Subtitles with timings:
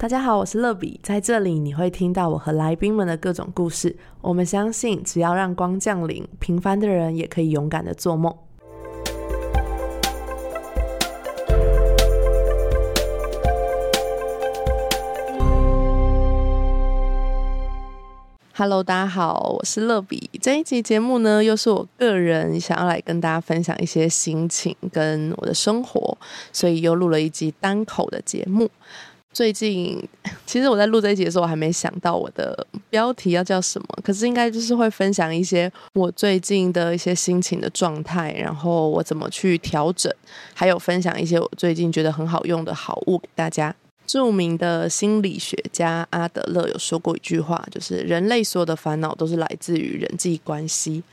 [0.00, 3.94] 大家好，我是乐比，在这里你会听到我和来宾们的各种故事。
[4.22, 8.34] 我们相信，只要让光降临，平凡的人也可以勇敢的做梦。
[18.54, 20.30] Hello，大家好，我是乐比。
[20.40, 26.16] 这一集节目呢，又是我个人想要来跟大家分享一些心情跟我的生活，
[26.54, 28.70] 所以又录了一集单口的节目。
[29.32, 30.02] 最近，
[30.44, 33.86] 其实我在录这一集的时候，我还没想到我的标题要叫什么。
[34.02, 40.12] 可是应该就是会分享一些我最近的一些心情的状态，然后我怎么去调整，
[40.52, 43.74] 还有分享一些我最近觉得很好用的好物给大家。
[44.04, 51.04] 著名的心理学家阿德勒有说过一句话，就是人类所有的烦恼都是来自于人际关系。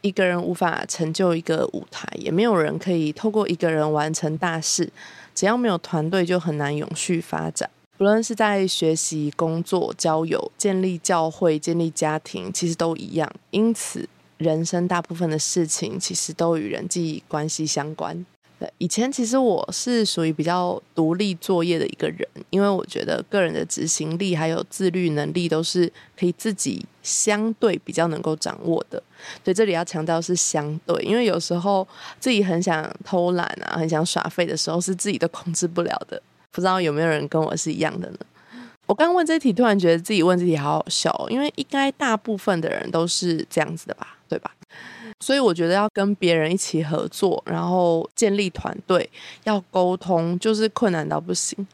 [0.00, 4.88] 一个人无法成就一个舞台，也没有人可以透过一个人完成大事。
[5.36, 7.70] 只要没有团队，就很难永续发展。
[7.98, 13.30] 不论是在学习、工作、交友、建立教会、建立家庭，其实都一样。
[13.50, 18.24] 因此，人生大部分的事情其实都与人际关系相关。
[18.58, 29.02] 对，以前其实我是属于比较独立作业的一个人，因为我觉得个人的执行力还有自律能力都是可以自己相对比较能够掌握的。
[29.44, 31.86] 对，这里要强调是相对，因为有时候
[32.18, 36.20] 自己很想偷懒啊，很想耍废的时候，是自己都控制不了的。
[36.50, 38.18] 不知道有没有人跟我是一样的呢？
[38.86, 44.50] 我刚问这题，突然觉得自己问这题好好笑，因为应该大部分的人都是这样子的吧，对吧？
[45.20, 49.08] 所以我觉得要跟别人一起合作，然后建立团队，
[49.44, 51.66] 要沟通，就是困难到不行。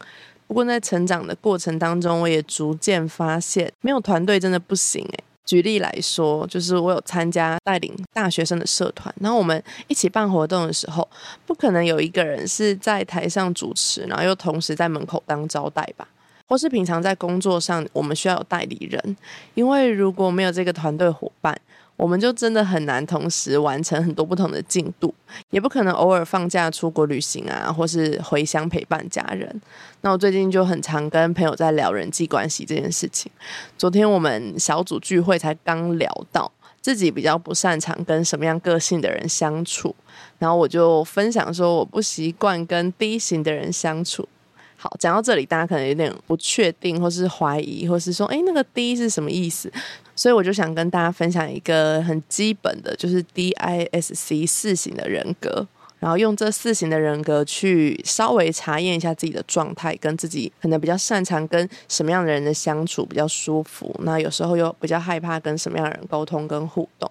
[0.47, 5.23] 不过在成长的过程当中，我也逐渐发现，没有团队真的不行诶。
[5.45, 11.07] 举例来说，就是我有参加带领大学生的社团，然后我们一起办活动的时候，
[11.45, 16.07] 不可能有一个人是在台上主持，然后又同时在门口当招待吧？
[16.47, 19.17] 或是平常在工作上，我们需要有代理人，
[19.53, 21.59] 因为如果没有这个团队伙伴。
[21.95, 25.13] 我们就真的很难同时完成很多不同的进度，
[25.51, 29.61] 也不可能偶尔放假出国旅行啊，或是回乡陪伴家人。
[30.01, 33.31] 那我最近就很常跟朋友在聊人际关系这件事情。
[33.77, 36.51] 昨天我们小组聚会才刚聊到
[36.81, 39.95] 自己比较不擅长跟什么样个性的人相处，
[40.39, 44.27] 然后我就分享说我不习惯跟 D 型的人相处。
[44.75, 49.71] 好，讲到这里，大家可能有点不确定，或是怀疑，或是说，哎，那个 D 是什么意思？
[50.15, 55.65] 所以我就想跟大家分享一个很基本的，就是 DISC 四型的人格，
[55.99, 67.09] 然后用这四型的人格去稍微查验一下自己的状态，跟自己可能比较擅长跟什么样的人的相处比较舒服，那有时候又比较害怕跟什么样的人沟通跟互动。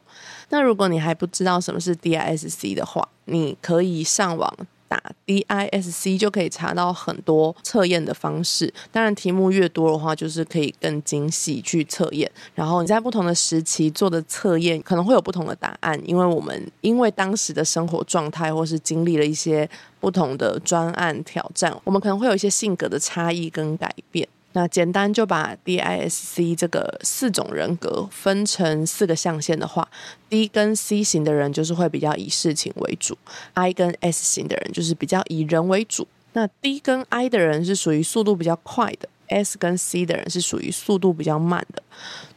[0.50, 4.54] 那如果你还不知道什么是 DISC 的话，你可以上网。
[4.92, 12.30] 打 DISC 就可以查到很多测验的方式，当然题目越多的话，就是可以更精细去测验。
[12.54, 19.66] 然后你在不同的时期做的测验可能会有不同的答案，因为我们因为当时的生活状态或是经历了一些
[19.98, 24.28] 不同的专案挑战，我们可能会有一些性格的差异跟改变。
[24.54, 29.88] 那简单就把 DISC 这个四种人格分成四个象限的话
[30.28, 33.16] ，D 跟 C 型的人就是会比较以事情为主
[33.54, 36.06] ，I 跟 S 型的人就是比较以人为主。
[36.34, 41.82] 那 D 跟 I 的人是属于速度比较快的，S 跟 C 的人是属于速度比较慢的。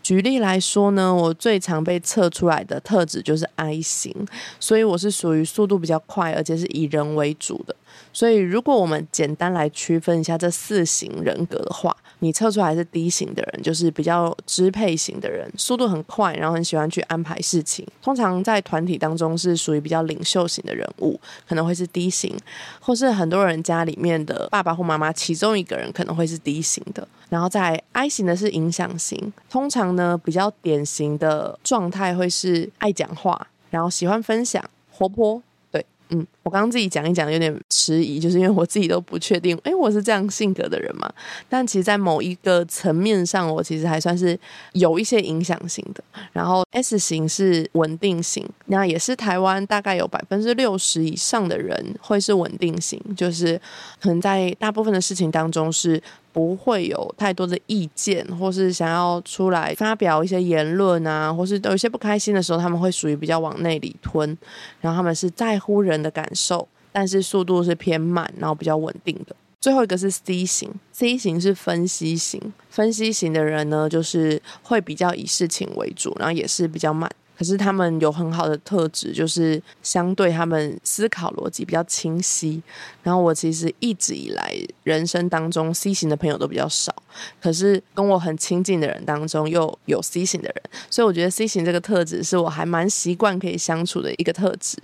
[0.01, 4.13] 举例来说呢，我最常被测出来的特质就是 I 型，
[4.59, 7.75] 所以我是属于速度比较快，而且是以人为主的。
[8.13, 17.85] 所以，如果我们简单来区分一下这四型人格的话，你测出来是 D 型的人，就是比较支配型的人，速度很快，然后很喜欢去安排事情。
[18.01, 22.35] 通常在团体当中是属于比较领袖型的人物，可能会是 D 型，
[22.79, 27.07] 或是很多人家里面的爸爸或妈妈其中一个人可能会是 D 型的。
[27.29, 35.39] 然后在 I 型的是影响型，通常呢比较典型的状态会是爱讲话，然后喜欢分享，活泼。
[35.71, 41.11] 对嗯，我刚刚自己讲一讲，有点迟疑，就是因为我自己都不确定，哎，我是这样性格的人嘛？
[41.49, 44.39] 但其实，在某一个层面上，我其实还算是
[44.73, 46.03] 有一些影响性的。
[46.31, 53.59] 然后 S 型是稳定型，那也是台湾大概有百分之六十以上的人会是稳定型，就是
[53.99, 55.99] 可能在大部分的事情当中是。
[56.35, 64.37] 不会有太多的意见，或是想要出来发表一些言论啊，或是有一些不开心的时候，他们会属于比较往内里吞，
[64.81, 69.35] 然后他们是在乎人的感瘦，但是速度是偏慢，然后比较稳定的。
[69.61, 72.39] 最后一个是 C 型，C 型是分析型，
[72.69, 77.09] 分析型的人呢，就是会比较以事情为主，然后也是比较慢。
[77.37, 82.61] 可是他们有很好的特质，就是相对他们思考逻辑比较清晰。
[83.03, 86.93] 然后我其实一直以来人生当中 C 型的朋友都比较少，
[87.41, 94.77] 可是跟我很亲近的人当中又有 C 型的人，所以我觉得 C 型这个特质是我还蛮习惯可以相处的一个特质。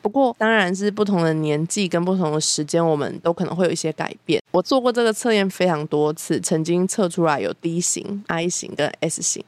[0.00, 4.42] 不过当然是不同的年纪跟不同的时间，我们都可能会有一些改变。
[4.50, 9.44] 我做过这个测验非常多次，曾经测出来有 D 型、I 型跟 S 型。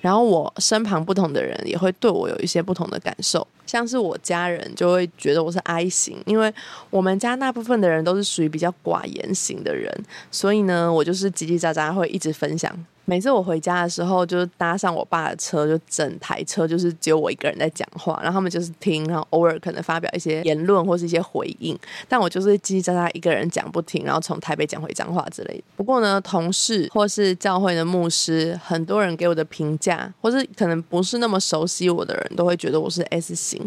[0.00, 6.52] 然后我身旁不同的人也会会对我有一些不同的感受，像是我家人就会觉得我是 I 型，因为
[6.90, 9.92] 我们家大部分的人都是属于比较寡言型的人，
[10.30, 12.76] 所以呢，我就是叽叽喳喳会一直分享。
[13.08, 25.62] 每次我回家的时候，就搭上我爸的车，就整台车就是只有我一个人在讲话，然后他们就是听，然后偶尔可能发表一些言论或是一些回应，但我就是叽叽喳喳一个人讲不停，然后从台北讲回彰化之类的。
[25.76, 33.64] 不过呢，同事或是教会的牧师，很多人给我的评价，或是可能不是那么熟悉我的人都会觉得我是 S 型。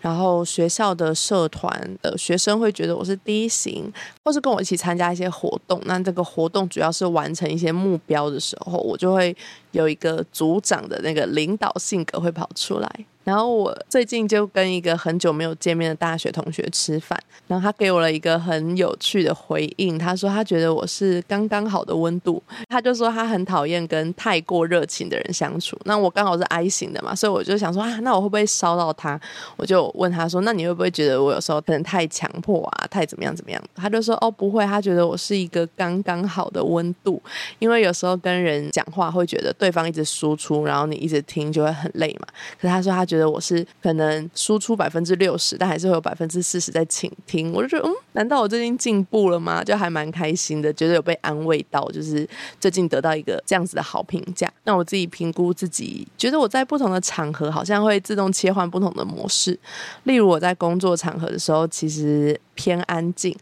[0.00, 3.92] 然后学校的社团的学生会觉得我是第一型，
[4.24, 5.80] 或是跟我一起参加一些活动。
[5.84, 9.36] 那这个活动主要是完成一些目标的时候，我就会
[9.72, 13.06] 有一个组长的那个领导性格会跑出来。
[13.26, 19.98] 然后我最近就跟一个很久没有见面的大学同学吃饭，然后他给我了一个很有趣的回应。
[19.98, 25.76] 他说他觉得我是刚刚好的温度，他就说他很讨厌跟太过热情的人相处。
[25.86, 29.20] 那我刚好是 I 型的嘛，所以我就想说啊，那我会不会烧到他？
[29.56, 33.60] 我就问他说，那你会不会觉得我有时候可能太强迫啊，太怎么样怎么样？
[33.74, 37.20] 他就说哦不会，他觉得我是一个刚刚好的温度，
[37.58, 42.28] 因为有时候跟人讲话会觉得对方一直输出，然后你一直听就会很累嘛。
[42.60, 47.52] 可是他说他觉觉得我是可能输出百分之六十，但还是会有百分之四十在倾听。
[47.52, 49.64] 我就觉得，嗯，难道我最近进步了吗？
[49.64, 52.28] 就还蛮开心的，觉得有被安慰到，就是
[52.60, 54.52] 最近得到一个这样子的好评价。
[54.64, 59.58] 那我自己评估自己，觉得我在不同的场合好像会自动切换不同的模式。
[60.04, 63.34] 例如我在工作场合的时候，其实偏安静。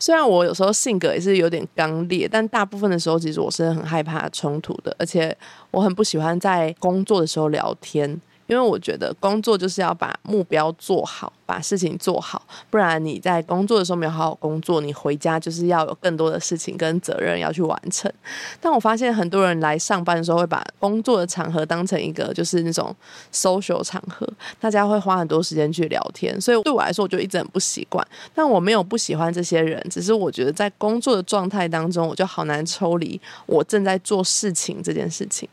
[0.00, 5.36] 虽然我有时候性格也是有点刚烈，但大部分的时候，其实我是很害怕冲突的，而且
[5.72, 8.20] 我很不喜欢在工作的时候聊天。
[8.48, 11.32] 因为我觉得工作就是要把目标做好。
[11.48, 18.12] 把事情做好，不然你在工作的时候没有好好工作，你回家就是要有更多的事情跟责任要去完成。
[18.60, 22.94] 但我发现很多人来上班的时候会把工作的场合当成一个就是那种
[23.32, 24.28] social 场合，
[24.60, 28.06] 大家会花很多时间去聊天，所以对我来说我就一直很不习惯。
[28.34, 35.48] 但我没有不喜欢这些人，只是我觉得在工作的状态当中，我就好难抽离我正在做事情这件事情。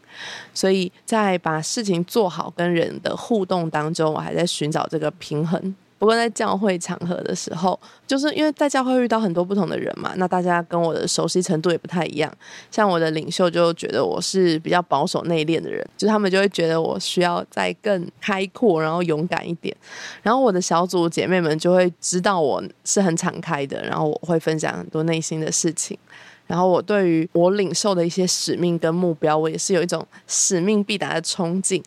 [0.54, 5.74] 所以在把事情做好跟人的互动当中，我还在寻找这个平衡。
[6.06, 12.32] 不过在教会场合的时候，就是因为在教会遇到很多不同的人嘛，那大家跟我的熟悉程度也不太一样。
[12.70, 19.76] 像我的领袖就觉得我是比较保守内敛的人，就他们就会觉得我需要再更开阔，然后勇敢一点。
[20.22, 25.98] 然后我的小组姐妹们就会知道我是很敞开的，然后我会分享很多内心的事情。
[26.46, 31.84] 然后我对于我领受的一些使命跟目标，我也是有一种使命必达的冲劲。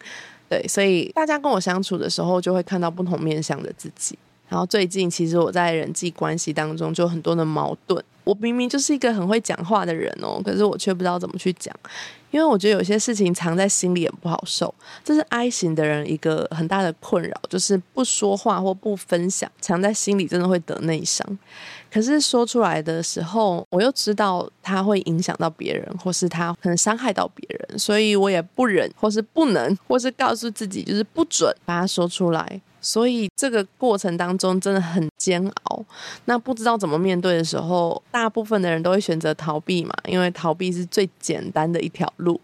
[0.49, 4.19] 对，所以大家跟我相处的时候，就会看到不同面向的自己。
[4.49, 8.03] 然后最近，其实我在人际关系当中就很多的矛盾。
[8.25, 11.75] 我明明就是一个很会讲话的人哦，可是我却不知道怎么去讲。
[12.31, 14.73] 因为我觉得有些事情藏在心里也不好受，
[15.03, 21.39] 这是 I 型的人一个很大的困扰，就是不说话或不分享，藏在心里真的会得内伤。
[21.91, 32.61] 可是说出来的时候，我又知道他会影响到别人，或是他可能伤害到别人，所以我也不忍，或是不能，或是告诉自己就是不准把它说出来。
[32.81, 35.85] 所以这个过程当中真的很煎熬。
[36.25, 42.41] 那不知道怎么面对的时候，大部分的人都会选择逃避嘛，因为逃避是最简单的一条路。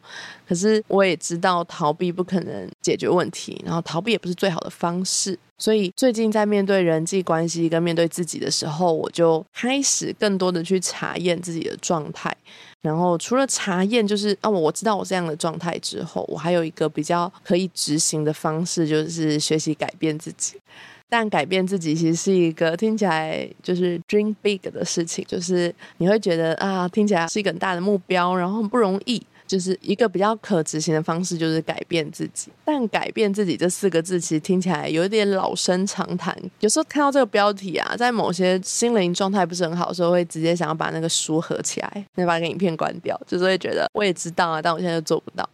[0.47, 5.39] 可是我也知道逃避不可能解决问题，然后逃避也不是最好的方式。
[5.57, 12.37] 所以最近在面对人际关系跟面对自己的时候，我就开始更多的去查验自己的状态。
[12.81, 20.61] 然后除了查验，就是啊，我知道我这样的状态之后，我还有一个比较可以执行的方式，就是学习改变自己。
[21.09, 29.25] 但改变自己其实是一个听起来就是 dream big 的事情，就是你会觉得啊，听起来是一个很大的目标，然后很不容易。
[29.47, 32.51] 就是一个比较可执行的方式，就是改变自己。
[32.65, 36.37] 但改变自己这四个字，其实听起来有一点老生常谈。
[36.61, 45.49] 有时候看到这个标题啊，在某些心灵状态不是很好的时候，会直接想要把那个书合起来，那把那个影片关掉，就是会觉得我也知道啊，但我现在就做不到。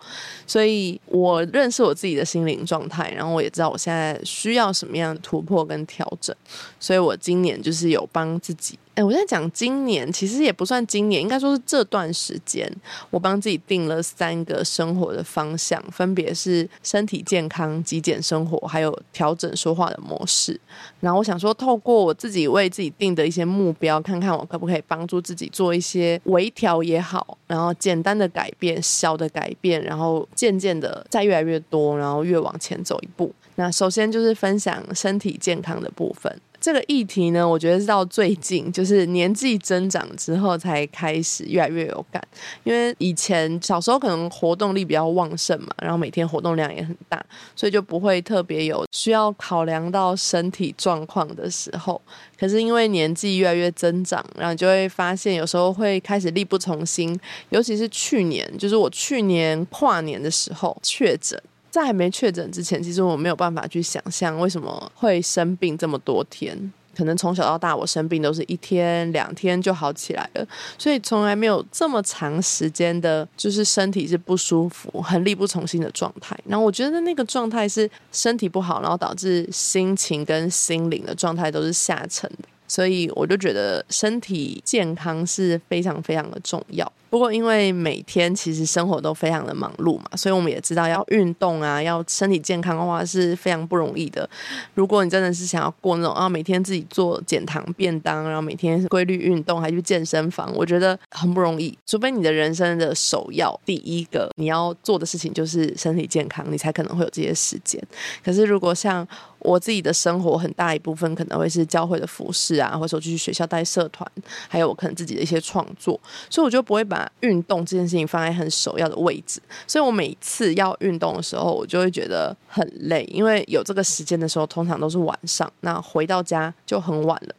[0.47, 6.35] 所以我认识我自己的心灵状态，然后我也知道我现在需要什么样的突破跟调整。
[6.79, 8.79] 所以我今年就是有帮自己。
[9.02, 12.71] 我在讲今年，其实也不算今年，应该说是这段时间，
[13.11, 20.59] 我帮自己定了三个生活的方向，分别是身体健康、极简生活，还有调整说话的模式。
[21.00, 33.33] 然后我想说，透过我自己为自己定的一些目标，看看我可不可以帮助自己做一些微调也好，然后简单的改变、小的改变，然后渐渐的再越来越多，然后越往前走一步。
[33.57, 36.40] 那首先就是分享身体健康的部分。
[36.61, 42.23] 这个议题呢，我觉得是到最近，就是年纪增长之后才开始越来越有感。
[42.64, 47.25] 因为以前小时候可能活动力比较旺盛嘛，然后每天活动量也很大，
[47.57, 52.00] 所以就不会特别有需要考量到身体状况的时候。
[52.38, 57.19] 可是因为年纪越来越增长，然后就会发现有时候会开始力不从心。
[57.49, 61.40] 尤其是去年，就是我去年跨年的时候确诊。
[61.71, 66.73] 在还没确诊之前，其实我没有办法去想象为什么会生病这么多天。
[66.93, 70.47] 可能从小到大，我生病都是一天两天就好起来了，
[70.77, 76.37] 所以从来没有这么长时间的，就是身体是不舒服、很力不从心的状态。
[76.45, 82.49] 然后我觉得那个状态是身体不好，然后导致心情跟心灵的状态都是下沉的。
[82.67, 86.93] 所以我就觉得身体健康是非常非常的重要。
[87.11, 94.29] 不过，因为每天其实生活都非常的忙碌嘛，所以我们也知道要运动啊，要身体健康的话是非常不容易的。
[94.75, 101.76] 如果你真的是想要过那种啊，每天自己做减糖便当，然后每天规律运动，还去健身房，我觉得很不容易。
[101.85, 107.83] 除非你的人生的首要第一个你要做的事情就是身体健康，你才可能会有这些时间。
[108.25, 109.07] 可是如果像
[109.40, 114.09] 我自己的生活很大一部分可能会是教会的服饰啊，或者说去学校带社团，
[114.49, 115.99] 还有我可能自己的一些创作，
[116.29, 119.40] 所以我就不会把运动这件事情放在很首要的位置。
[119.66, 127.35] 所以我每次要运动的时候，我就会觉得很累，因为有这个时间的时候，通常都是晚上，那回到家就很晚了，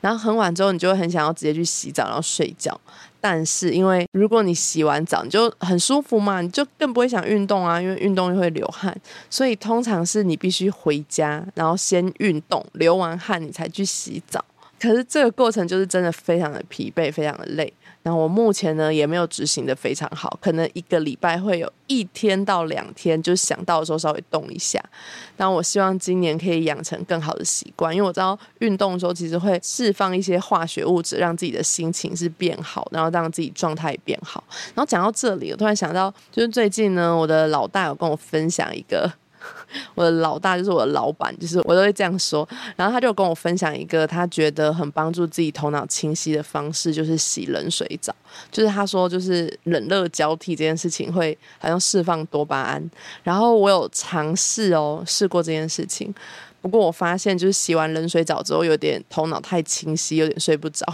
[0.00, 2.80] 然后很晚之后，你就会很想要直接去洗澡，然后睡觉。
[3.18, 8.96] 但是，因为如果你洗完澡你就很舒服嘛，你就更不会想运动啊，因为运动又会流汗，
[9.28, 14.44] 所以通常是你必须回家，然后先运动，流完汗你才去洗澡。
[14.78, 17.72] 可是这个过程就是真的非常的疲惫，非常的累。
[18.06, 24.80] 那我目前呢也没有执行的非常好，可能一个礼拜会有一天到两天，就想到的时候稍微动一下。
[25.36, 34.44] 但我希望今年可以养成更好的习惯，因为我知道运动的时候其实会释放一些化学物质，让自己的心情是变好，然后让自己状态变好。
[34.72, 39.12] 然后讲到这里，我突然想到，就是最近呢，我的老大有跟我分享一个。
[39.94, 42.48] 我的老大就是我的老板，就是我都会这样说。
[42.76, 48.14] 然后他就跟我分享一个他觉得很帮助自己头脑清晰的方式，就是洗冷水澡。
[48.50, 52.90] 就是他说，就是冷热交替这件事情会好像释放多巴胺。
[53.22, 56.14] 然后我有尝试哦，试过这件事情。
[56.60, 60.84] 不过我发现，就是洗完冷水澡之后，有点头脑太清晰，有点睡不着。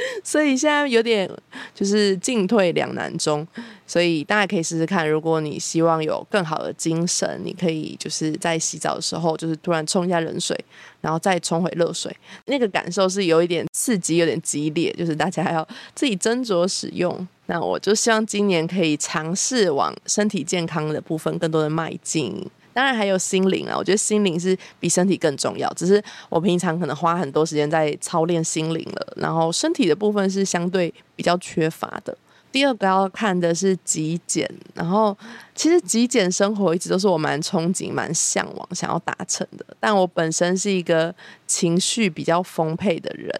[0.24, 1.30] 所以现在有点
[1.74, 3.46] 就是进退两难中，
[3.86, 5.08] 所以大家可以试试看。
[5.08, 10.58] 如果你希望有更好的精神，你可以就是在洗澡的时候，就是突然冲一下冷水，
[11.00, 12.14] 然后再冲回热水，
[12.46, 17.26] 那个感受是有一点刺激，有点激烈，就是大家还要自己斟酌使用。
[17.46, 22.48] 那我就希望今年可以尝试往身体健康的部分更多的迈进。
[22.72, 25.68] 当然还有心灵啊，我觉得心灵是比身体更重要。
[25.74, 32.16] 只是我平常可能花很多时间在操练心灵了，然后身体的部分是相对比较缺乏的。
[32.52, 35.16] 第二个要看的是极简，然后
[35.54, 39.64] 其实极简生活一直都是我蛮憧憬、蛮向往、想要达成的。
[39.78, 41.14] 但我本身是一个
[41.46, 43.32] 情绪比较丰沛的人。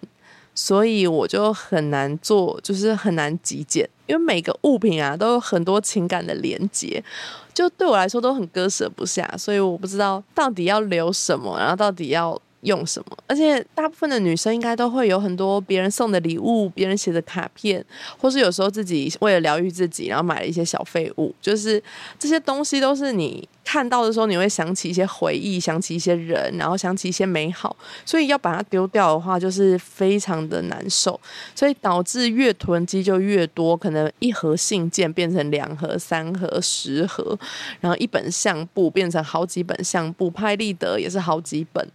[0.62, 7.02] 所以我就很难做，就是很难极简，因为每个物品啊都有很多情感的连接，
[7.54, 12.38] 就对我来说都很割舍不下，所以我不知道到底要留什么，然后到底要。
[12.62, 13.16] 用什么？
[13.26, 17.82] 而且大部分的女生应该都会有很多别人送的礼物，别人写的卡片，
[18.18, 21.34] 或是有时候自己为了疗愈自己，然后买了一些小废物。
[21.40, 21.82] 就是
[22.18, 27.76] 这些东西都是你看到的时候，你会想起一些回忆，想起一些人，然后想起一些美好。
[28.04, 31.18] 所以要把它丢掉的话，就是非常的难受。
[31.54, 37.38] 所以导致越囤积就越多，可能一盒信件变成两盒、三盒、十盒，
[37.80, 41.86] 然后一本相簿变成好几本相簿，拍立得也是好几本。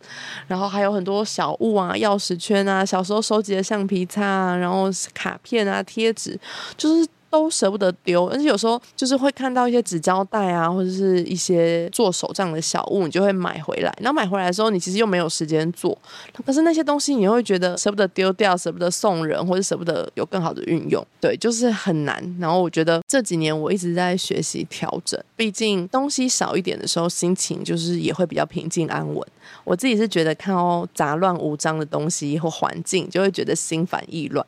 [0.47, 6.39] 然后还有很多小物啊，钥匙圈啊，小时候收集的橡皮擦啊，然后卡片啊，贴纸，
[6.77, 7.05] 就是。
[7.35, 13.93] 都舍不得丢，而且有时候就是会看到一些纸胶带啊，或者是一些做手账的小物，你就会买回来。
[14.01, 15.97] 然后买回来的时候，你其实又没有时间做，
[16.45, 22.23] 可是那些东西你会觉得舍不得丢掉，舍不得送人，或者舍不得有更好的运用，对，就是很难。
[22.39, 29.27] 然后我觉得这几年我一直在学习调整，毕竟东西少一点的时候，心情就是也会比较平静安稳。
[29.65, 34.45] 我自己是觉得看到杂乱无章的东西或环境，就会觉得心烦意乱。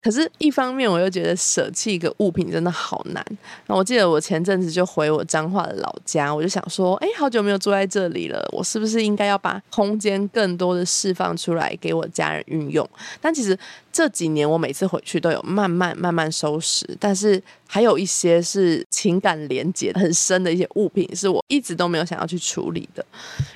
[0.00, 3.24] 可是，一方面我又觉得舍弃一个物品真的好难。
[3.66, 12.88] 那我记得我前阵子就回我彰化的老家，我就想说，哎，好久没有住在这里了，我是不是应该要把空间更多的释放出来给我家人运用？
[13.20, 13.58] 但其实
[13.98, 23.04] 这几年我每次回去都有慢慢慢慢收拾，但是还有一些是情感连接很深的一些物品，是我一直都没有想要去处理的。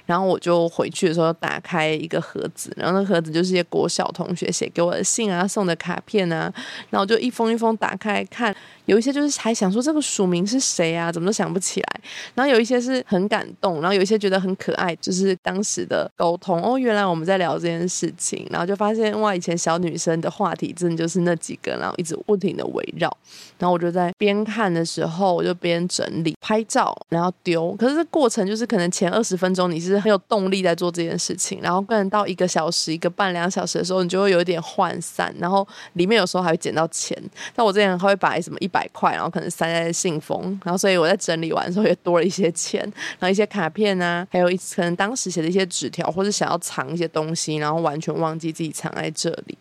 [0.04, 6.52] 然后我就回去的时候打开一个盒子，然后那盒子就是一些国小同学写给我的信啊，送的卡片啊。
[6.90, 8.52] 然后就一封一封打开看，
[8.86, 12.00] 有一些就是还想说这个署名是谁啊，怎么都想不起来。
[12.34, 23.16] 然后有一些是很感动，然后有一些觉得很可爱，就是当时的沟通哦，原来我们在聊这件事情，然后就发现哇，以前小女生的话题真的就是那几个，然后一直不停的围绕。
[23.58, 27.74] 然后我就在边看的时候，我就边整理拍照，然后丢。
[27.76, 37.16] 可是这过程就是可能前二十分钟你是很有动力在做这件事情，然后可能到一个小时、一个半、两小时的时候，你就会有一点涣散，然后里面有时候还会捡到钱。
[37.54, 42.80] 但我之前还会把什么一百块，然后可能塞在信封，然后所以我在整理完的时候也多了一些钱，
[43.18, 49.56] 然后一些卡片啊，还有一可能当时写的一些纸条，或者想要藏一些东西，然后完全忘记自己藏在这里。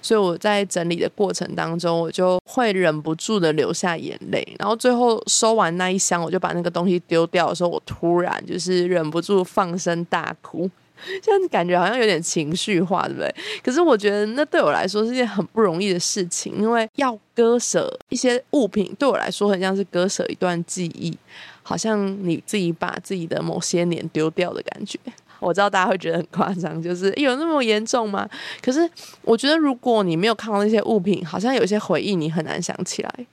[0.00, 4.56] 所以我在整理的过程当中，我就会忍不住的流下眼泪。
[4.58, 10.70] 然后最后收完那一箱，我就把那个东西丢掉的时候，我突然就是忍不住放声大哭。
[11.22, 13.34] 现在感觉好像有点情绪化，对不对？
[13.62, 21.16] 可是我觉得那对我来说是件很不容易的事情，因为要割舍一些物品，对我来说很像是割舍一段记忆，
[21.62, 24.98] 好像你自己把自己的某些年丢掉的感觉。
[25.40, 28.26] 我知道大家会觉得很夸张，就是有那么严重吗？
[28.62, 28.88] 可是
[29.22, 33.26] 我觉得，如果你没有看到那些物品，好像有些回忆你很难想起来。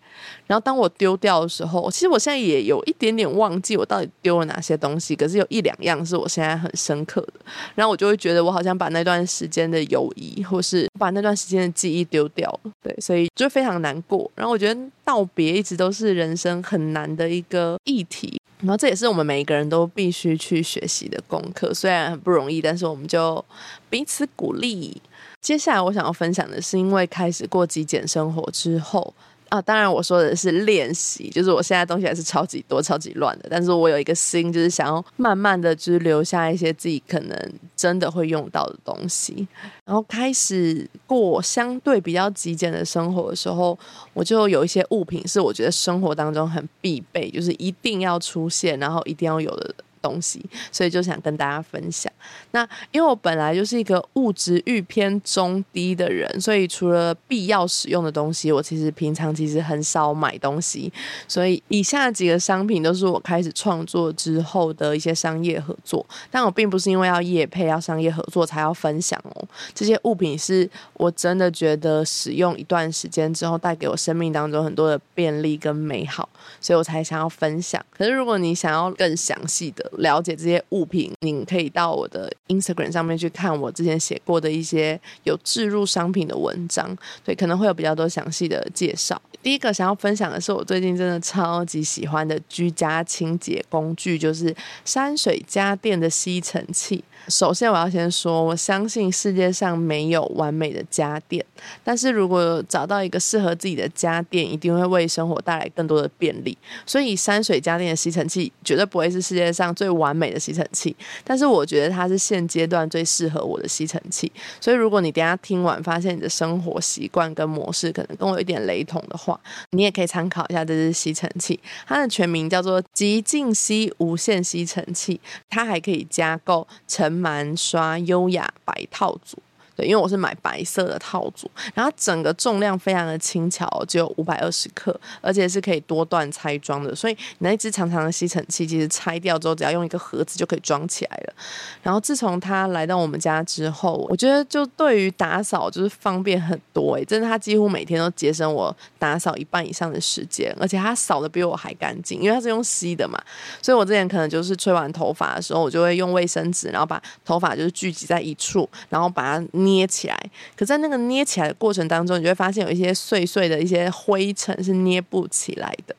[0.47, 5.15] 然后当我丢掉的时候，其实我现在也有一点点忘记我到底丢了哪些东西。
[5.15, 7.33] 可是有一两样是我现在很深刻的，
[7.75, 12.71] 然后我就会觉得我好像把那段时间的友谊，或是把那段时间的记忆丢掉了。
[12.83, 14.29] 对，所以就非常难过。
[14.35, 18.39] 然后我觉得道别一直都是人生很难的一个议题。
[18.59, 23.43] 然后这也是我们每一个人都必须去学习的功课，虽然很不容易，但是我们就
[23.89, 25.01] 彼此鼓励。
[25.41, 29.11] 接下来我想要分享的是，因为开始过极简生活之后。
[29.51, 37.37] 啊，当然我说的是练习，就是我现在东西还是超级多、超级乱的，但是我有一个心，就是想要慢慢的，就是留下一些自己可能
[37.75, 39.45] 真的会用到的东西，
[39.83, 43.77] 然后开始过相对比较极简的生活的时候，
[44.13, 49.75] 我就有一些物品是我觉得生活当中很必备，就是一定要出现，然后一定要有的。
[50.01, 52.11] 东西，所以就想跟大家分享。
[52.51, 60.91] 那因为我本来就是一个物质欲偏中低的人，所以除了必要使用的东西，我其实平常其实很少买东西。
[61.27, 69.47] 所以以下几个商品都是我开始创作之后的一些商业合作，但我并不是因为要业配要商业合作才要分享哦。
[69.73, 76.27] 这些物品是我真的觉得使用一段时间之后，带给我生命当中很多的便利跟美好，
[76.59, 77.83] 所以我才想要分享。
[77.91, 89.21] 可是如果你想要更详细的，了解这些物品，你可以到我的 Instagram 上面去看我之前写过的一些有置入商品的文章，对，可能会有比较多详细的介绍。
[89.43, 97.03] 第一个想要分享的是我最近真的超级喜欢的居家清洁工具，就是山水家电的吸尘器。
[97.27, 101.45] 首先，我要先说，我相信世界上没有完美的家电，
[101.83, 106.57] 但是如果找到一个适合自己的家电，一定会为生活带来更多的便利。
[106.83, 114.31] 所以，山水家电的吸尘器绝对不会是世界上最完美的吸尘器，但是我觉得它是现阶段最适合我的吸尘器。
[114.59, 119.30] 所以，如果你等下听完发现你的生活习惯跟模式可能跟我有一点雷同的话，
[119.71, 121.59] 你也可以参考一下这支吸尘器。
[121.87, 129.37] 它的全名叫做极净吸无线吸尘器，它还可以加购尘螨刷优雅白套组。
[129.75, 141.33] 对，因为我是买白色的套组，然后整个重量非常的轻巧，只有五百二十克，而且是可以多段拆装的，所以你那只长长的吸尘器，其实拆掉之后，只要用一个盒子就可以装起来了。
[141.81, 153.17] 然后自从它来到我们家之后，我觉得就对于打扫就是方便很多诶，真的，它几乎每天都节省我打扫一半以上的时间，而且它扫的比我还干净，因为它是用吸的嘛。
[153.61, 159.45] 所以我之前可能就是吹完头发的时候，我就会用卫生纸，然后把头发就是聚集在一处，然后把它。
[159.71, 160.19] 捏起来。
[160.57, 165.95] 可在那个捏起来的过程当中，你就会发现有一些碎碎的一些灰尘是捏不起来的。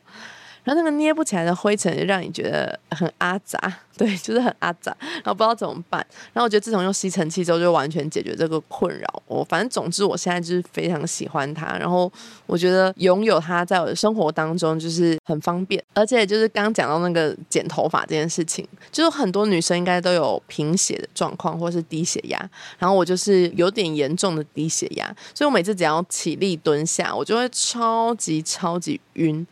[0.65, 3.59] 然后那个捏不起来的灰尘，就让你觉得很阿杂，
[3.97, 6.05] 对，就是很阿杂，然后不知道怎么办。
[6.33, 9.23] 然后我觉得自从用吸尘器之后，就完全解决这个困扰。
[9.27, 11.77] 我反正总之，我现在就是非常喜欢它。
[11.79, 12.11] 然后
[12.47, 22.39] 我觉得拥有它在我的生活当中就是很方便，而且就是刚刚讲到那个剪头发这件事情，就是很多女生应该都有贫血的状况，或是低血压。
[22.79, 29.45] 然后我就是有点严重的低血压，所以我每次只要起立蹲下，我就会超级超级晕。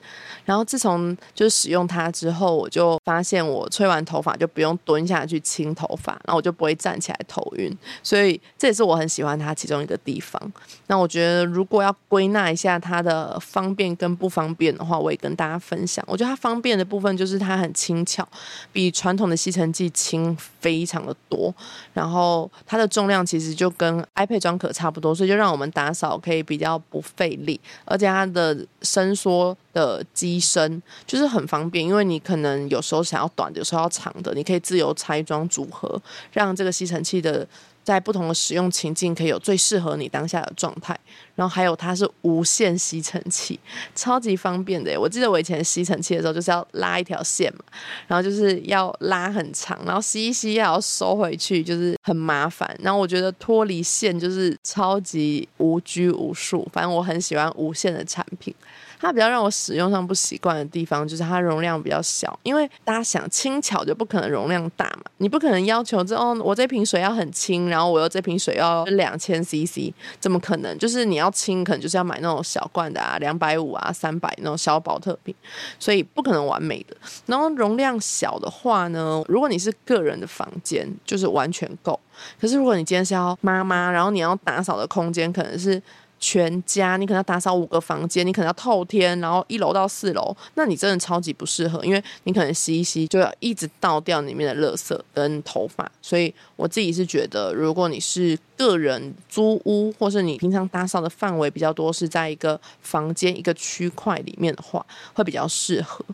[0.45, 10.41] 然后自从嗯就是使用它之后，我就发现我吹完头发就不用蹲下去清头发，然后我就不会站起来头晕，所以这也是我很喜欢它其中一个地方。
[10.87, 16.05] 那我觉得如果要归纳一下它的方便跟不方便的话，我也跟大家分享。
[16.07, 18.27] 我觉得它方便的部分就是它很轻巧，
[18.73, 21.55] 比传统的吸尘器轻非常的多，
[21.95, 29.57] 然后它的重量其实就跟 iPad 装壳差不多，所以就让我们打扫可以比较不费力，而且它的伸缩。
[29.73, 36.01] 的机身就是很方便，因为你可能有时候想要短的，有时候要长的，你可以自由拆装组合，
[36.33, 37.47] 让这个吸尘器的
[37.83, 40.99] 在不同的使用情境可以有最适合你当下的状态。
[41.35, 43.59] 然后还有它是无线吸尘器，
[43.95, 45.01] 超级方便的。
[45.01, 47.65] 我记得我以前吸尘器的时候就是要拉一条线嘛，
[48.07, 52.77] 然后就是要拉很长，然后吸一吸要收回去，就是很麻烦。
[52.83, 58.55] 然后我觉得脱离线就是超级无拘无束，反正我很喜欢无线的产品。
[59.01, 62.39] 它比较让我使用上不习惯的地方，就是它容量比较小。
[62.43, 70.77] 因为大家想轻巧就不可能容量大嘛，你不可能要求这哦，我这瓶水要很轻，然后我又这瓶水要 两千 CC，怎么可能？
[70.79, 75.35] 就是你要轻，可能就是要买那种小罐的啊，两百五啊，三百那种小宝特瓶，
[75.79, 76.95] 所以不可能完美的。
[77.25, 81.99] 然后容量小的话呢，如果你是个人的房间，就是完全够。
[82.39, 85.83] 可是如果你今天是要妈妈，然后你要打扫的空间可能是。
[86.21, 106.05] 全家，你可能要打扫五个房间，你可能要透天，然后一楼到四楼，那你真的超级不适合，因为你可能吸一吸就要一直倒掉里面的垃圾跟头发，所以我自己是觉得，如果你是个人租屋，或是你平常打扫的范围比较多，是在一个房间一个区块里面的话，会比较适合。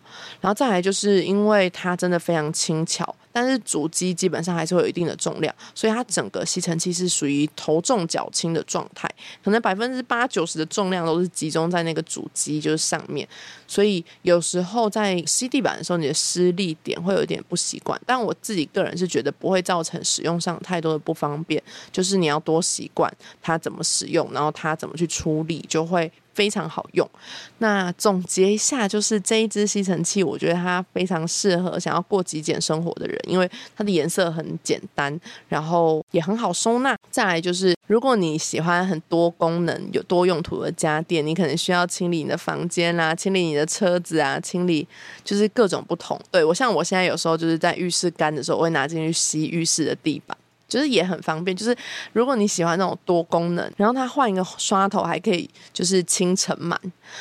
[0.40, 3.14] 然后再来就是因为它真的非常轻巧。
[3.36, 9.06] 但是主机基本上还是会有一定的重量，所以它整个吸尘器是属于头重脚轻的状态，
[9.44, 13.28] 可能百分之八九十的重量都是集中在那个主机就是上面，
[13.66, 18.00] 所以有时候在吸地板的时候，你的施力点会有一点不习惯。
[18.06, 26.10] 但我自己个人是觉得不会造成使用上太多的不方便，就是你要多习惯它怎么使用，然后它怎么去出力，就会。
[26.36, 27.10] 非常好用。
[27.58, 35.18] 那总结一下，就是这一支吸尘器，我觉得它非常适合想要过极简生活的人，因为它的颜色很简单，
[35.48, 36.94] 然后也很好收纳。
[37.10, 44.86] 再来就是，如果你喜欢很多功能、有多用途的家电，你可能需要清理你的房间啦，清理你的车子啊，清理
[45.24, 46.20] 就是各种不同。
[46.30, 50.36] 对我像我现在有时候就是在浴室干的时候，我会拿进去吸浴室的地板。
[50.68, 51.76] 就是也很方便，就是
[52.12, 56.76] 如果你喜欢那种多功能，然后它换一个刷头还可以，就是清尘螨，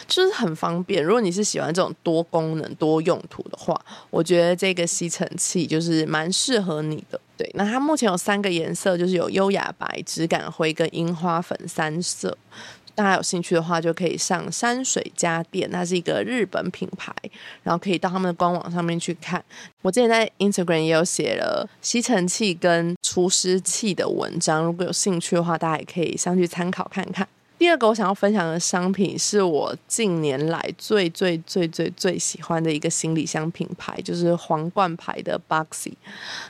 [0.08, 1.04] 就是很方便。
[1.04, 3.80] 如果你是喜欢这种多功能多用途的话，
[4.10, 7.20] 我觉得这个吸尘器就是蛮适合你的。
[7.38, 12.38] 对，那它目前有三个颜色，就是有优雅白、质感灰跟樱花粉三色。
[12.96, 17.14] 大家有兴趣的话，就可以上山水家电，那是一个日本品牌，
[17.62, 19.44] 然后可以到他们的官网上面去看。
[19.82, 27.28] 我之前在 Instagram 也有写了吸尘器跟除湿器的文章，如果有兴趣的话，大家也可以上去参考看看。
[27.66, 35.94] 第二个我想要分享的商品是我近年来最最最最最喜欢的一个行李箱品牌，就是皇冠牌的 Boxy。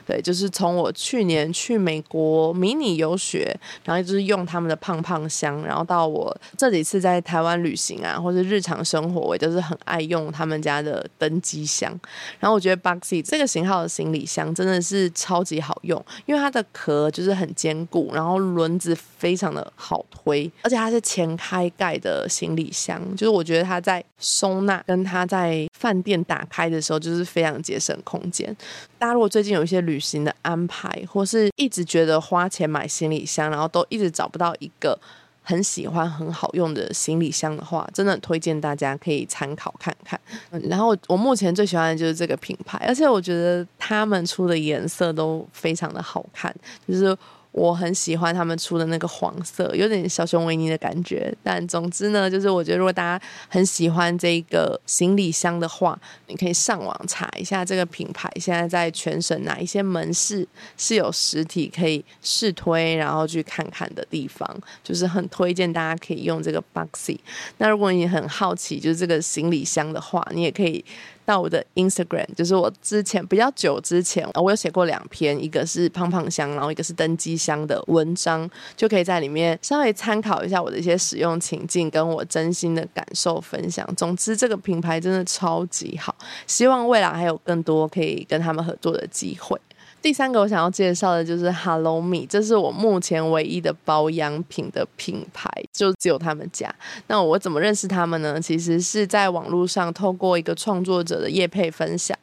[0.06, 11.90] 对，就是从我去年去美国迷你游学，然后就是用他们的胖胖箱，然后到我这几次在台湾旅行啊，或者日常生活，我都是很爱用他们家的登机箱。
[12.38, 21.00] 然后我觉得 Boxy 这个型号的行李箱真的是超级好用，因为它的壳就是很坚固，然后轮子非常的好推，而且它是。
[21.06, 28.54] 前开盖的行李箱，就是我觉得它在收纳，跟它在饭店打开的时候，就是非常节省空间。
[28.98, 34.98] 大家如果最近有一些旅行的安排，或是一直觉得花钱买行李箱，然后都一直找不到一个
[35.42, 40.20] 很喜欢、很好用的行李箱的话，真的很推荐大家可以参考看看。
[40.64, 46.52] 然后我目前最喜欢的就是这个品牌，而且我觉得他们出的颜色都非常的好看，
[46.88, 47.16] 就是。
[47.56, 51.34] 我很喜欢他们出的那个黄色，有点小熊维尼的感觉。
[51.42, 64.46] 但总之呢，就是我觉得如果大家很喜欢这个行李箱的话，你可以上网查一下这个品牌现在在全省哪一些门市是有实体可以试推，然后去看看的地方，
[64.84, 67.18] 就是很推荐大家可以用这个 Boxy。
[67.56, 70.84] 那如果你很好奇就是这个行李箱的话，你也可以。
[71.26, 83.84] 到我的 Instagram，就是我之前比较久之前，我有写过两篇，一个是胖胖香，然后一个是登机箱的文章，就可以在里面稍微参考一下我的一些使用情境，跟我真心的感受分享。
[83.96, 86.14] 总之，这个品牌真的超级好，
[86.46, 89.60] 希望未来还有更多可以跟他们合作的机会。
[90.06, 96.72] 第三个我想要介绍的就是 Hello Me，这是我目前唯一的保养品的品牌，就只有他们家。
[97.08, 98.40] 那我怎么认识他们呢？
[98.40, 102.16] 其实是在网络上透过一个创作者的叶配分享。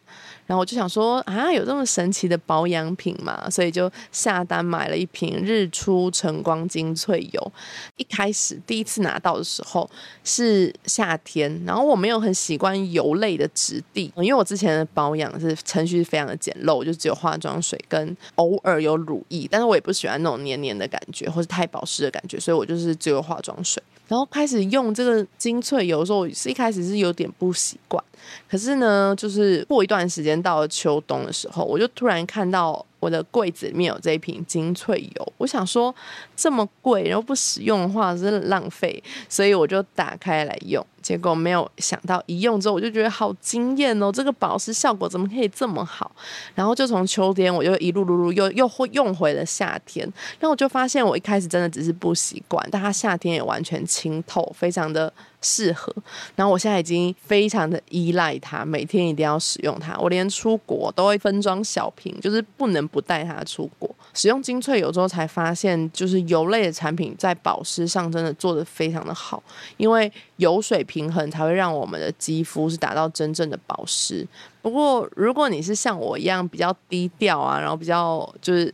[0.45, 3.49] 然后我就想说啊，有这么神奇的保养品嘛？
[3.49, 7.51] 所以就下单买了一瓶日出晨光精粹油。
[7.97, 9.89] 一开始第一次拿到的时候
[10.23, 23.81] 是夏天，然后我没有很习惯油类的质地，因为我之前的保养是程序是非常的简陋，就只有化妆水跟偶尔有乳液，但是我也不喜欢那种黏黏的感觉或是太保湿的感觉，所以我就是只有化妆水。
[24.13, 28.03] 然后开始用这个精粹油的时候，是一开始是有点不习惯。
[28.47, 32.85] 可是呢，就是过一段时间到了秋冬的时候，我就突然看到。
[32.99, 35.93] 我的柜子里面有这一瓶精粹油，我想说
[36.37, 40.87] 这么贵，然后不使用的话是浪费，所以我就打开来用。
[41.03, 44.09] 结果没有想到一用之后，我就觉得好惊艳哦！
[44.09, 46.09] 这个保湿效果怎么可以这么好？
[46.55, 50.05] 然后就从秋天我就一路噜噜又又会用回了夏天。
[50.39, 55.11] 然后我就发现我一开始真的只是不习惯，但它夏天也完全清透，非常的
[55.41, 55.93] 适合。
[56.35, 59.97] 然后我现在已经非常的依赖它，每天一定要使用它。
[59.97, 62.83] 我连出国都会分装小瓶，就是不能。
[62.93, 69.41] 不带它出国，使用精粹油之后才发现，就是油类的产品在保湿上真的做得非常的好，
[69.77, 74.27] 因为油水平衡才会让我们的肌肤是达到真正的保湿。
[74.61, 78.73] 不过，如果你是像我一样比较低调啊，然后比较就是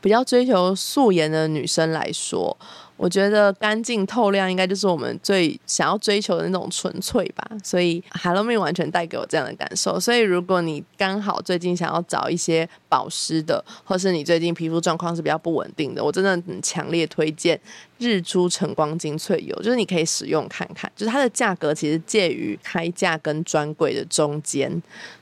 [0.00, 2.56] 比较追求素颜的女生来说。
[2.96, 10.00] 我觉得干净透亮应该就是我们最想要追求的那种纯粹吧，所以海露面完全带给我这样的感受。
[10.00, 17.60] 所以如果你刚好最近想要找一些保湿的，或是你最近皮肤状况是比较不稳定的，我真的很强烈推荐。
[17.98, 24.70] 日出晨光精粹油，就是你可以使用看看，就是它的价格其实介于开价跟专柜的中间，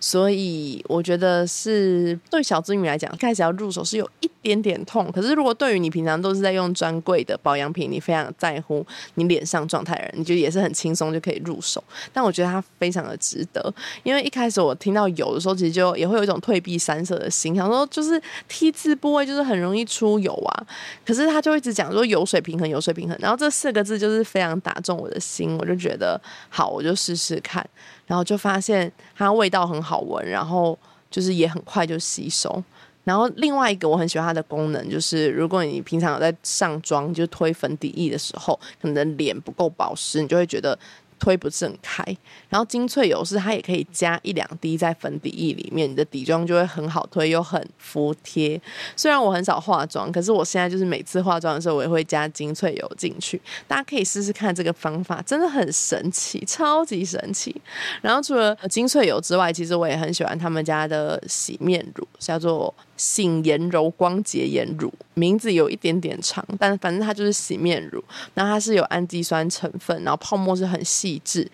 [0.01, 5.09] 所以我觉得是对小资女来讲，开始要入手是有一点点痛。
[5.13, 8.85] 可是如果对于你平常都是在用专柜的保养品，你非常在乎
[9.15, 11.83] 你脸上状态的人，你就也是很轻松就可以入手。
[12.13, 20.67] 但我觉得它非常的值得，因为一开始我听到油的时候，其实就也会有一种退避三舍的心，想说就是 T 字部位就是很容易出油啊。
[21.07, 22.64] 可是他就一直讲说油水平衡。
[22.69, 27.67] 油水平衡，然后这四个字就是非常打中我的心，我就觉得好，我就试试看，
[28.07, 30.79] 然后就发现它味道很好闻，然后
[31.11, 32.63] 就是也很快就吸收。
[33.05, 40.79] 然后另外一个我很喜欢它的功能，就是如果你平常有在上妆，就推粉底液的时候，可能脸不够保湿，你就会觉得。
[41.25, 42.05] 推不是很开，
[42.51, 48.61] 然后精粹油是它也可以加一两滴在粉底液里面，你的底妆就会很好推又很服帖。
[48.95, 53.41] 虽然我很少化妆，可是我现在就是每次化妆的时候，我也会加精粹油进去。
[53.67, 57.59] 大家可以试试看这个方法，真的很神奇，超级神奇。
[58.03, 62.75] 然后除了精粹油之外，其实我也很喜欢他们家的洗面乳，叫做。
[62.97, 68.03] 醒颜柔光洁颜乳，名字有一点点长，但反正它就是洗面乳。
[68.35, 71.51] 然后它是有氨基酸成分，然后泡沫是很细致。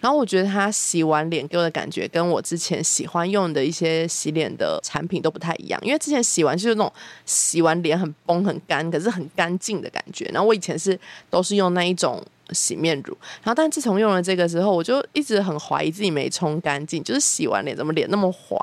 [0.00, 5.80] 然后我觉得它洗完脸给我的感觉，跟我之前喜欢用的一些洗脸的产品都不太一样。
[5.82, 6.92] 因为之前洗完就是那种
[7.24, 10.26] 洗完脸很崩很干，可是很干净的感觉。
[10.26, 10.98] 然后我以前是
[11.30, 18.58] 都是用那一种洗面乳，然后但自从用了这个之后，我就一直很怀疑自己没冲干净，就是洗完脸怎么脸那么滑。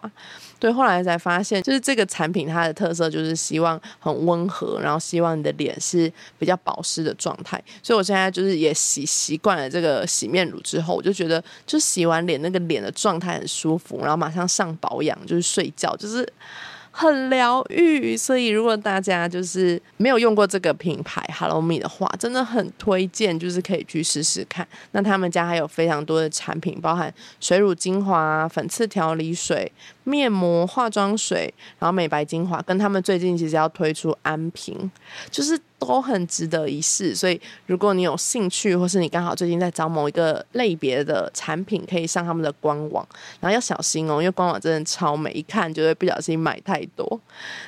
[0.59, 7.59] 对，后来才发现，就是这个产品它的特色就是希望很温和，然后希望你的脸是比较保湿的状态。
[7.81, 16.31] 所以我现在就是也洗习惯了这个洗面乳之后，我就觉得就洗完脸那个脸的状态很舒服，然后马上上保养就是睡觉就是。
[16.91, 24.67] 很疗愈，所以如果大家就是没有用过这个品牌 Hello Me 的话，真的很推荐，就是可以去试试看。
[24.91, 29.71] 那他们家还有非常多的产品，包含水乳精华、粉刺调理水、
[30.03, 34.91] 面膜、化妆水，然后美白精华，跟他们最近其实要推出安瓶，
[35.29, 37.15] 就是都很值得一试。
[37.15, 43.05] 所以如果你有兴趣，或是你刚好最近在找某一个类别的产品，可以上他们的官网，
[43.39, 47.19] 然后要小心哦，因为官网真的超美，一看就会不小心买太多。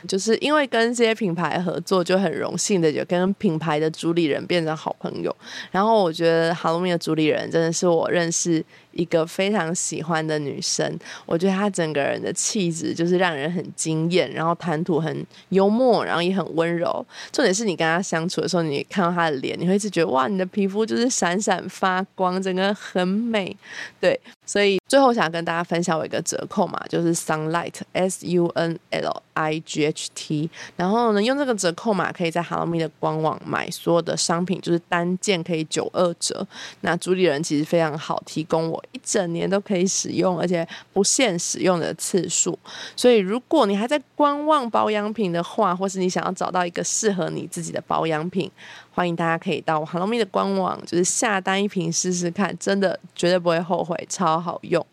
[0.07, 5.35] 就是因为跟这些品牌合作，就很荣幸的就跟品牌的主理人变成好朋友。
[5.71, 8.63] 然后我觉得哈罗蜜的主理人真的是我认识。
[8.93, 17.05] 一个非常喜欢的女生，我觉得她整个人的气质就是让人很惊艳，然后谈吐很幽默，然后也很温柔。
[17.31, 23.55] 重点是你跟她相处的时候，你看到她的脸，你会一直觉得哇，你的皮肤就是闪闪发光，整个很美。
[23.99, 30.49] 对，所以最后想跟大家分享我一个折扣嘛，就是 Sunlight S U N L I G H T。
[30.75, 36.45] 然后呢，用这个折扣码可以在 Hello Me 的官网买所有的商品，就是单件可以九二折。
[36.81, 38.82] 那主理人其实非常好，提供我。
[38.91, 42.57] 一整年都可以使用，而且不限使用的次数。
[42.95, 48.51] 所以，如果你还在观望保养品的话，或是你想要找到一个适合你自己的保养品，
[48.91, 54.85] 欢迎大家可以到 Hello Me 的官网，就是下单一瓶试试看，真的绝对不会后悔，超好用。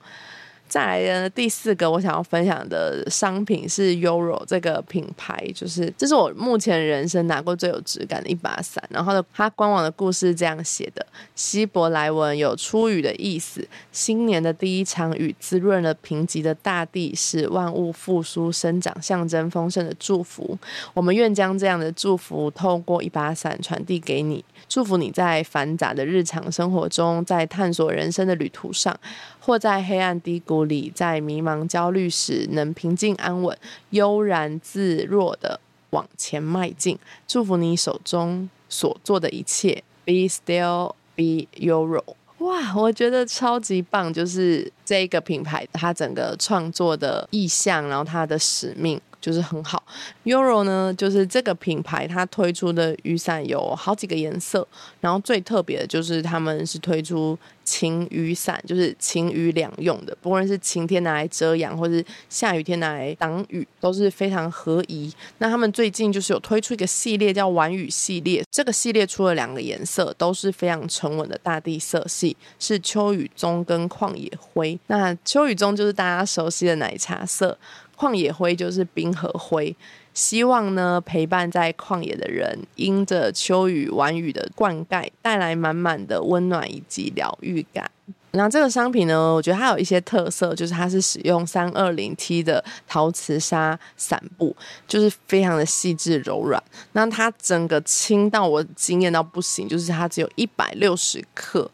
[0.70, 8.80] 再来呢第四个我想要分享的商品是 Euro 这个品牌，就是这是我目前人生拿过最有质感的一把伞。
[8.88, 11.04] 然后的它官网的故事这样写的：
[11.34, 20.56] 希伯来文有出雨的意思，新年的第一场雨滋润了贫瘠的大地，使万物复苏生长，象征丰盛的祝福。
[20.94, 28.96] 我们愿将这样的祝福透过一把伞传递给你，祝福你在繁杂的日常生活中，在探索人生的旅途上。
[29.42, 33.56] 或在黑暗低谷里，在迷茫焦虑时，能平静安稳、
[33.90, 36.98] 悠然自若的往前迈进。
[37.26, 42.14] 祝福你手中所做的一切，Be still, be your ro。
[42.38, 48.98] 哇，我觉得超级棒，就是这个品牌它整个创作的意向，然后它的使命。
[49.20, 49.82] 就是很好
[50.24, 54.66] ，Euro 呢，就是这个品牌它推出的雨伞有好几个颜色，
[55.00, 65.12] 然后最特别的就是他们是推出晴雨伞，就是晴雨两用的，不论是晴天拿来遮阳，或是下雨天拿来挡雨，都是非常合宜。
[65.38, 74.78] 那他们最近就是有推出一个系列叫晚雨系列，这个系列出了两个颜色，都是非常沉稳的大地色系，是秋雨棕跟旷野灰。
[74.86, 77.56] 那秋雨棕就是大家熟悉的奶茶色。
[78.00, 79.76] 旷野灰就是冰河灰，
[80.14, 87.90] 希望呢陪伴在旷野的人，因着秋雨晚雨的灌溉，带来满满的温暖以及疗愈感。
[88.30, 94.56] 那这个商品呢，我觉得它有一些特色，就是它是使用三二零 T 的陶瓷纱伞布，
[94.88, 96.62] 就是非常的细致柔软。
[96.92, 101.70] 那它整个轻到我惊艳到不行，就是它只有一百六十克。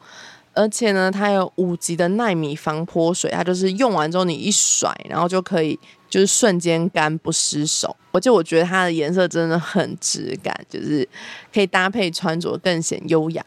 [0.57, 7.95] 而且呢，它有五级的纳米防泼水，它就是用完之后你一甩，然后就可以就是瞬间干不失手。
[8.13, 11.07] 而且我觉得它的颜色真的很质感，就是
[11.53, 13.45] 可以搭配穿着更显优雅。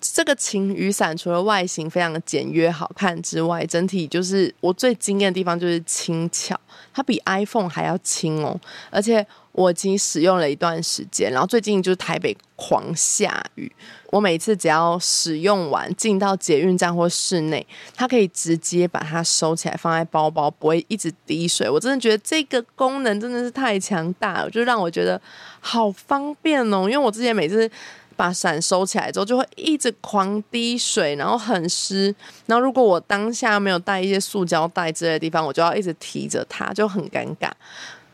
[0.00, 6.58] 这个晴雨伞除了外形非常的简约好看之外，整体就是我最惊艳的地方就是轻巧，
[6.94, 8.58] 它比 iPhone 还要轻哦，
[8.90, 9.26] 而且。
[9.60, 13.70] 我已经使用了一段时间，然后最近就是台北狂下雨，
[14.06, 21.68] 我每次只要使用完进到捷运站或室内，它可以直接把它收起来放在包包，不会一直滴水。
[21.68, 25.20] 我真的觉得这个功能真的是太强大了，就让我觉得
[25.60, 26.84] 好方便哦。
[26.84, 27.70] 因为我之前每次
[28.16, 32.14] 把伞收起来之后，就会一直狂滴水，然后很湿。
[32.46, 37.50] 然后如果我当下没有带一些塑胶袋之类的地方，我就要一直提着它，就很尴尬。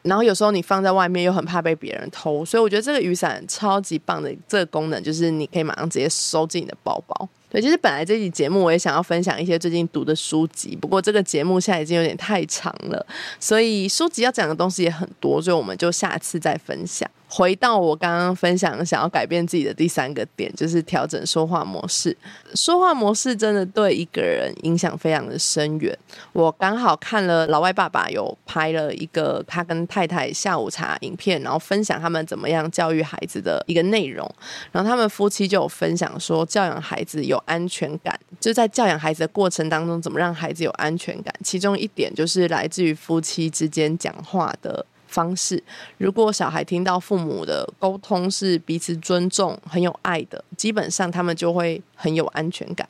[0.06, 7.28] 然后有时候你放在外面又很怕被别人偷，所以我觉得这个雨伞超级棒的这个功能，就是你可以马上直接收进你的包包。
[7.48, 13.06] 对，其实本来这期节目我也想要分享一些最近读的书籍，不过这个节目现在已经有点太长了，
[13.38, 17.08] 所以书籍要讲的东西也很多，所以我们就下次再分享。
[17.28, 22.16] 回到我刚刚分享想要改变自己的第三个点，就是调整说话模式。
[22.54, 25.96] 说话模式真的对一个人影响非常的深远。
[26.32, 34.32] 我刚好看了老外爸爸有拍了一个他跟太太下午茶影片，然后分享他们怎么样教育孩子的一个内容。
[34.70, 41.34] 然后他们夫妻就有分享说，教养孩子有安全感，就在教养孩子的过程当中，怎么让孩子有安全感？
[41.42, 44.86] 其中一点就是来自于夫妻之间讲话的。
[45.06, 45.62] 方式，
[45.98, 52.88] 如果小孩听到父母的沟通是彼此尊重、很有爱的，基本上他们就会很有安全感。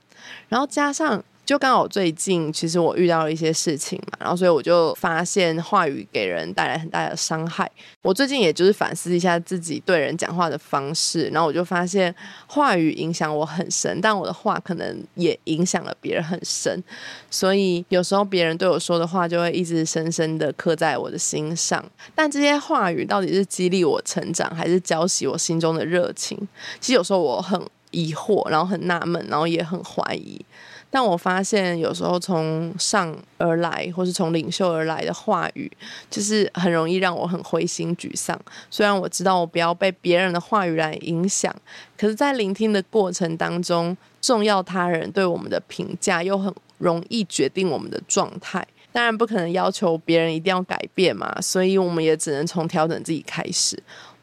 [0.48, 7.70] 然后加上就刚好最近，其实我遇到了一些事情嘛，然后所以我就发现话语给人带来很大的伤害。
[8.02, 12.12] 我最近也就是反思一下自己对人讲话的方式，然后我就发现
[12.48, 16.82] 话语影响我很深，但我的话可能也影响了别人很深。
[17.30, 21.84] 所以有时候别人对我说的话，就会一直深深的刻在我的心上。
[22.12, 26.36] 但这些话语到底是激励我成长，还是浇熄我心中的热情？
[26.80, 27.60] 其实有时候我很
[27.96, 30.38] 疑惑，然后很纳闷，然后也很怀疑。
[30.90, 35.70] 但我发现，有时候从上而来，或是从领袖而来的话语，
[36.10, 38.38] 就是很容易让我很灰心沮丧。
[38.70, 41.54] 虽然我知道我不要被别人的话语来影响，
[41.98, 48.66] 可是，在聆听的过程当中，重要他人对我们的评价，又很容易决定我们的状态。
[48.92, 53.76] 当然，不可能要求别人一定要改变嘛，所以我们也只能从调整自己开始。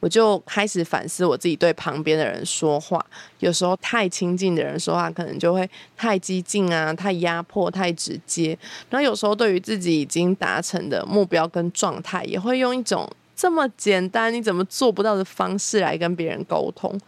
[0.03, 3.03] 我就开始反思我自己对旁边的人说话，
[3.39, 8.49] 有时候太亲近的人说话，可能就会太激进啊，太压迫，太直接。
[8.89, 16.99] 然后有时候对于自己已经达成的目标跟状态，也会用一种这么简单你怎么做不到的方式来跟别人沟通。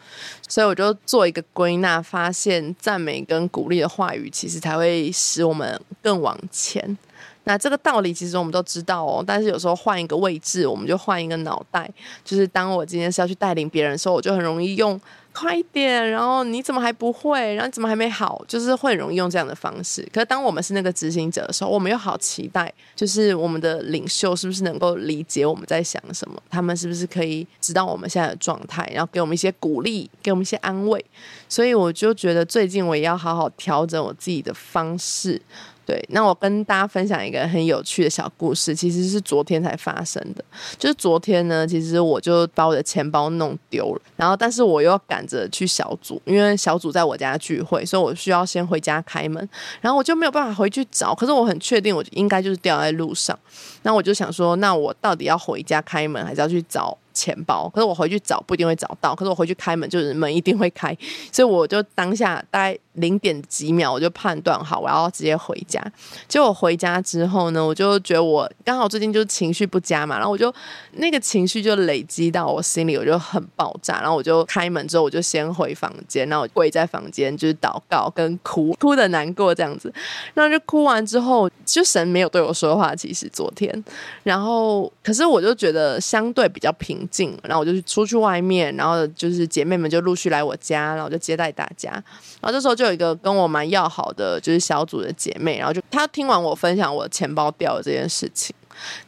[0.48, 6.98] 所以我就做一个归纳，发现赞美跟鼓励的话语，其实才会使我们更往前。
[7.46, 11.90] 那这个道理其实我们都知道哦，但是有时候换一个位置，我们就换一个脑袋。
[12.24, 15.00] 就是当我今天是要去带领别人的时候，我就很容易用
[15.32, 20.02] 快一点，然后你怎么还不会，然后你怎么还没好，就是会很容易用这样的方式。
[20.14, 26.42] 可是当我们是那个执行者的时候，我们又好期待，就是我们的领袖是不是能够理解我们在想什么？
[26.50, 31.06] 他们是不是可以知道我们现在的状态，然后给我们一些鼓励，给我们一些安慰？
[31.48, 35.40] 所以我就觉得最近我也要好好调整我自己的方式。
[35.86, 40.44] 对，那我跟大家分享一个很有趣的小故事，其实是昨天才发生的。
[40.80, 49.48] 就是昨天呢，其实我就把我的钱包弄丢了，然后但是我又要赶着去小组，因为小组在我家聚会，所以我需要先回家开门，
[49.80, 51.14] 然后我就没有办法回去找。
[51.14, 53.38] 可是我很确定，我应该就是掉在路上。
[53.84, 56.98] 那我就想说，那我到底要回家开门，还是要去找？
[57.16, 60.94] 钱包，可是我回去找不一定会找到，可是我回去开门就是门一定会开，
[61.32, 65.82] 所以我就当下大概零点几秒我就判断好我要直接回家。
[66.28, 70.54] 结果回家之后呢，我就觉得我刚好最近就是情绪不佳嘛，然后我就
[70.94, 79.94] 那个情绪就累积到我心里，我就很爆炸，然后我就开门之后我就先回房间，然后跪在房间就是祷告跟哭，哭的难过这样子，
[80.34, 83.84] 然后就哭完之后，就神没有对我说话，其实昨天，
[84.24, 86.96] 然后可是我就觉得相对比较平。
[87.12, 91.92] 静，然后我就出去外面，然后就是姐妹们就陆续来我家，然后就接待大家。
[91.92, 92.04] 然
[92.42, 98.56] 后这时候就有一个跟我蛮要好的，就是小组的姐妹，然后就她听完我分享我钱包掉了这件事情，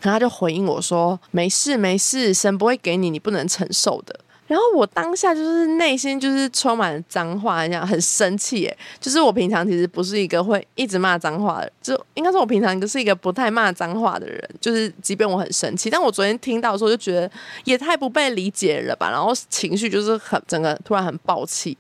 [0.02, 8.78] 可她就回应我说：“没事没事，神不会给你你不能承受的。”然后我当下就是内心就是充满了脏话，这样很生气耶。
[8.98, 14.42] 就是我平常其实不是一个会一直骂脏话的，就应该说我平常就是一个不太骂脏话的人。
[14.62, 17.30] 就是即便我很生气，但我昨天听到的时候就觉得
[17.66, 19.12] 也太不被理解了吧。
[19.12, 21.78] 然后情绪就是很整个突然很暴气。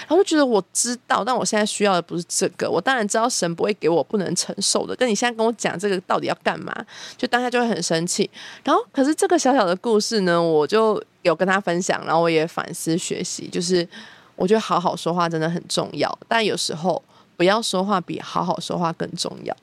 [0.00, 2.70] 然后就觉得我知道，但我现在需要的不是这个。
[2.70, 6.74] 我当然知道神不会给我不能承受的，但你现在跟我讲这个到底要干嘛？
[7.16, 8.30] 就当下就会很生气。
[8.64, 13.86] 然后，可是这个小小的故事呢，我就有跟他分享，然后我也反思学习，就是
[14.34, 17.02] 我觉得好好说话真的很重要，但有时候
[17.36, 19.56] 不要说话比好好说话更重要。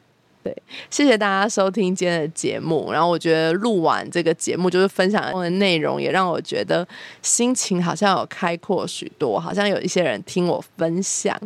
[0.43, 0.53] 对，
[0.89, 2.91] 谢谢大家收听今天的节目。
[2.91, 6.85] 然后我觉得录完这个节目，就是分享的内容，也让我觉得
[7.21, 11.39] 心情好像有开阔许多，好像有一些人听我分享。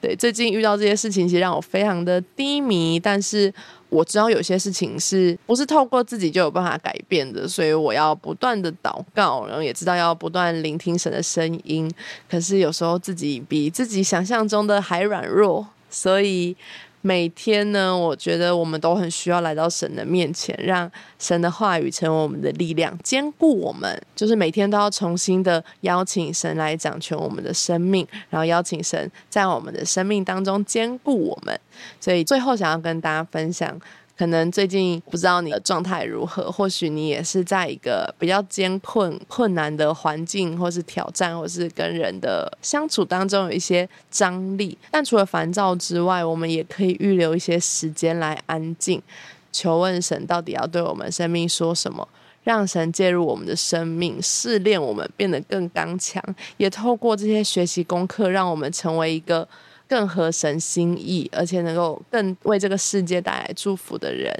[0.00, 2.98] 对，最近遇到这些事情，其实让我非常的低迷。
[2.98, 3.52] 但是
[3.88, 11.88] 我知道有些事情是不是透过自己就有办法改变的，所以我要不断的祷告，然后也知道要不断聆听神的声音。
[12.28, 16.56] 可是有时候自己比自己想象中的还软弱，所以。
[17.02, 24.00] 每天呢，我觉得我们都很需要来到神的面前，让神的话语成为我们的力量，兼顾我们。
[24.16, 31.58] 就是每天都要重新的邀请神来掌权我们的生命，然后邀请神在我们的生命当中兼顾我们。
[32.00, 33.78] 所以最后想要跟大家分享。
[34.22, 44.78] 可能最近不知道你的状态如何，或许你也是在一个比较艰困、困难的环境，或是挑战，或是跟人的相处当中有一些张力。
[44.92, 49.02] 但除了烦躁之外，我们也可以预留一些时间来安静，
[49.50, 52.06] 求问神到底要对我们生命说什么，
[52.44, 56.22] 让神介入我们的生命，试炼我们变得更刚强，
[56.58, 59.48] 也透过这些学习功课，让我们成为一个。
[59.88, 64.34] 更合神心意，而且能够更为这个世界带来祝福的人，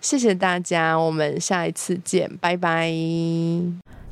[0.00, 2.92] 谢谢大家，我们下一次见，拜拜。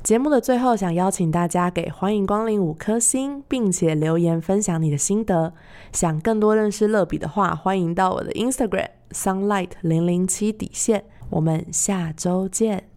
[0.03, 5.53] 节目的最后，想邀请大家给欢迎光临五颗星，并且留言分享你的心得。
[5.93, 11.05] 想更多认识乐比的话，欢迎到我的 Instagram sunlight 零零七底线。
[11.29, 12.90] 我们下周见。